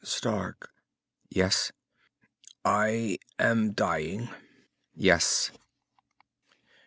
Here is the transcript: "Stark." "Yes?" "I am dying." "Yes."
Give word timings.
"Stark." 0.03 0.71
"Yes?" 1.29 1.71
"I 2.65 3.19
am 3.37 3.73
dying." 3.73 4.29
"Yes." 4.95 5.51